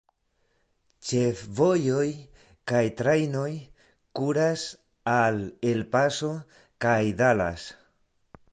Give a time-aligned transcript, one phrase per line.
[1.09, 2.05] Ĉefvojoj
[2.71, 3.51] kaj trajnoj
[4.21, 4.65] kuras
[5.19, 5.39] al
[5.73, 6.33] El Paso
[6.87, 7.71] kaj Dallas.